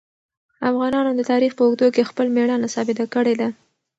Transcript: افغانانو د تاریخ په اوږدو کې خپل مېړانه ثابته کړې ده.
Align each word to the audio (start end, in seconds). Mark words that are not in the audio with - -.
افغانانو 0.69 1.11
د 1.15 1.21
تاریخ 1.31 1.51
په 1.55 1.63
اوږدو 1.65 1.87
کې 1.95 2.07
خپل 2.09 2.27
مېړانه 2.35 2.67
ثابته 2.75 3.05
کړې 3.13 3.33
ده. 3.41 3.47